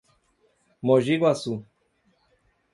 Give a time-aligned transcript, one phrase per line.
[0.83, 1.53] Mogi Guaçu